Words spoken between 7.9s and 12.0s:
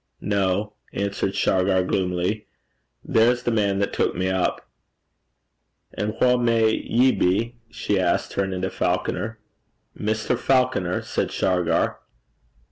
asked, turning to Falconer. 'Mr. Falconer,' said Shargar.